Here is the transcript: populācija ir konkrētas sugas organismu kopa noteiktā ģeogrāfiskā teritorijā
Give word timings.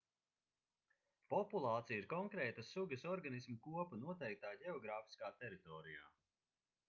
populācija 1.33 1.99
ir 2.03 2.07
konkrētas 2.13 2.71
sugas 2.77 3.05
organismu 3.15 3.57
kopa 3.67 4.01
noteiktā 4.07 4.53
ģeogrāfiskā 4.65 5.33
teritorijā 5.43 6.09